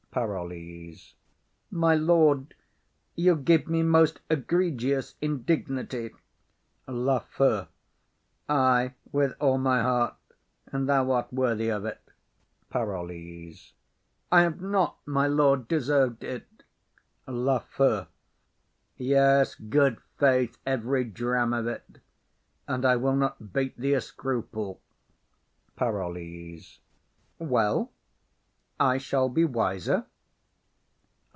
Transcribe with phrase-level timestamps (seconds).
[0.13, 1.15] PAROLLES.
[1.69, 2.53] My lord,
[3.15, 6.13] you give me most egregious indignity.
[6.85, 7.67] LAFEW.
[8.49, 10.15] Ay, with all my heart;
[10.67, 12.01] and thou art worthy of it.
[12.69, 13.71] PAROLLES.
[14.33, 16.49] I have not, my lord, deserv'd it.
[17.25, 18.07] LAFEW.
[18.97, 21.99] Yes, good faith, every dram of it;
[22.67, 24.81] and I will not bate thee a scruple.
[25.77, 26.81] PAROLLES.
[27.39, 27.93] Well,
[28.79, 30.07] I shall be wiser.